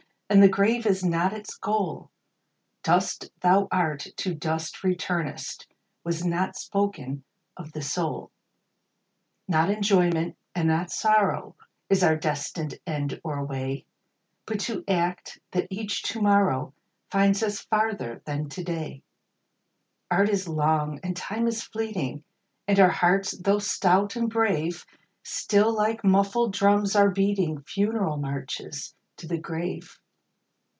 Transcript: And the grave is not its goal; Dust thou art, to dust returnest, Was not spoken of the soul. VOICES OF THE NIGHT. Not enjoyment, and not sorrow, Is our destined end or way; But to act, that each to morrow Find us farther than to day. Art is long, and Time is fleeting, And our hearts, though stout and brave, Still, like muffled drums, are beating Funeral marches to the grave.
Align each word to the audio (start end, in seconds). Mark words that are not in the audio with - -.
And 0.33 0.41
the 0.41 0.47
grave 0.47 0.85
is 0.85 1.03
not 1.03 1.33
its 1.33 1.57
goal; 1.57 2.09
Dust 2.83 3.29
thou 3.41 3.67
art, 3.69 4.07
to 4.15 4.33
dust 4.33 4.81
returnest, 4.81 5.67
Was 6.05 6.23
not 6.23 6.55
spoken 6.55 7.25
of 7.57 7.73
the 7.73 7.81
soul. 7.81 8.31
VOICES 8.31 8.31
OF 8.31 8.31
THE 8.31 9.51
NIGHT. 9.51 9.57
Not 9.57 9.69
enjoyment, 9.77 10.37
and 10.55 10.67
not 10.69 10.89
sorrow, 10.89 11.57
Is 11.89 12.01
our 12.01 12.15
destined 12.15 12.79
end 12.87 13.19
or 13.25 13.43
way; 13.43 13.85
But 14.45 14.61
to 14.61 14.85
act, 14.87 15.37
that 15.51 15.67
each 15.69 16.01
to 16.03 16.21
morrow 16.21 16.73
Find 17.09 17.35
us 17.43 17.59
farther 17.59 18.21
than 18.23 18.47
to 18.51 18.63
day. 18.63 19.03
Art 20.09 20.29
is 20.29 20.47
long, 20.47 21.01
and 21.03 21.13
Time 21.17 21.45
is 21.45 21.61
fleeting, 21.61 22.23
And 22.69 22.79
our 22.79 22.87
hearts, 22.89 23.37
though 23.37 23.59
stout 23.59 24.15
and 24.15 24.29
brave, 24.29 24.85
Still, 25.23 25.75
like 25.75 26.05
muffled 26.05 26.53
drums, 26.53 26.95
are 26.95 27.11
beating 27.11 27.59
Funeral 27.63 28.15
marches 28.15 28.95
to 29.17 29.27
the 29.27 29.37
grave. 29.37 29.97